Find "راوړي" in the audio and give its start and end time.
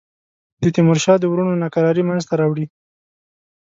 2.41-2.65